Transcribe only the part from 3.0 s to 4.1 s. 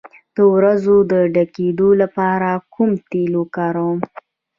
تېل وکاروم؟